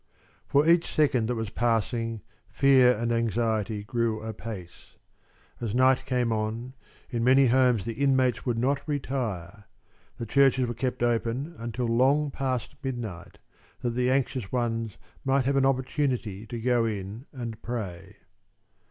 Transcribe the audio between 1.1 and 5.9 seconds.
that was passing, fear and anxiety grew apace. As